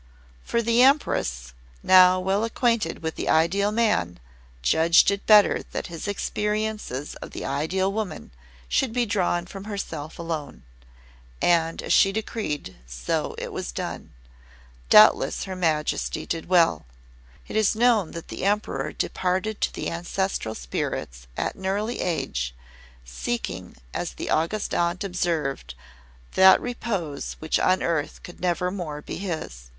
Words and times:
For 0.41 0.63
the 0.63 0.81
Empress, 0.81 1.53
now 1.83 2.19
well 2.19 2.43
acquainted 2.43 3.03
with 3.03 3.17
the 3.17 3.29
Ideal 3.29 3.71
Man, 3.71 4.19
judged 4.63 5.11
it 5.11 5.27
better 5.27 5.61
that 5.73 5.87
his 5.93 6.07
experiences 6.07 7.13
of 7.21 7.29
the 7.29 7.45
Ideal 7.45 7.93
Woman 7.93 8.31
should 8.67 8.93
be 8.93 9.05
drawn 9.05 9.45
from 9.45 9.65
herself 9.65 10.17
alone. 10.17 10.63
And 11.39 11.83
as 11.83 11.93
she 11.93 12.11
decreed, 12.11 12.77
so 12.87 13.35
it 13.37 13.53
was 13.53 13.71
done. 13.71 14.11
Doubtless 14.89 15.43
Her 15.43 15.55
Majesty 15.55 16.25
did 16.25 16.49
well. 16.49 16.87
It 17.47 17.55
is 17.55 17.75
known 17.75 18.09
that 18.13 18.29
the 18.29 18.43
Emperor 18.43 18.91
departed 18.93 19.61
to 19.61 19.71
the 19.71 19.91
Ancestral 19.91 20.55
Spirits 20.55 21.27
at 21.37 21.53
an 21.53 21.67
early 21.67 21.99
age, 21.99 22.55
seeking, 23.05 23.75
as 23.93 24.13
the 24.13 24.31
August 24.31 24.73
Aunt 24.73 25.03
observed, 25.03 25.75
that 26.33 26.59
repose 26.59 27.35
which 27.37 27.59
on 27.59 27.83
earth 27.83 28.23
could 28.23 28.39
never 28.41 28.71
more 28.71 29.03
be 29.03 29.17
his. 29.19 29.69